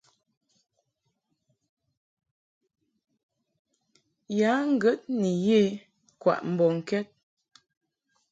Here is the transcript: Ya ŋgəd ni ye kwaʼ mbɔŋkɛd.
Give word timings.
Ya 4.39 4.51
ŋgəd 4.71 5.01
ni 5.19 5.31
ye 5.47 5.59
kwaʼ 6.21 6.41
mbɔŋkɛd. 6.51 7.05